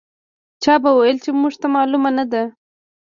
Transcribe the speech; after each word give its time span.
چا 0.63 0.73
به 0.83 0.89
ویل 0.97 1.17
چې 1.23 1.29
موږ 1.41 1.53
ته 1.61 1.67
معلومه 1.75 2.09
نه 2.17 2.25
ده. 2.31 2.43